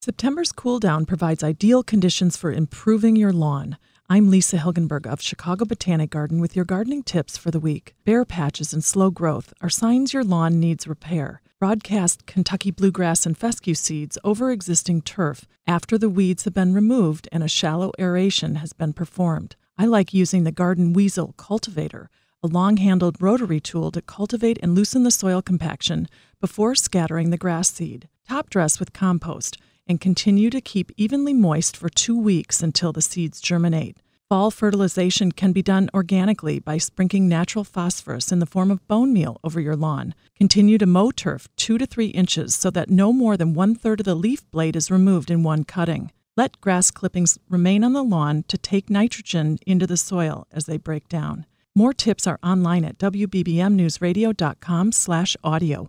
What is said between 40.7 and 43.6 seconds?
to mow turf two to three inches so that no more than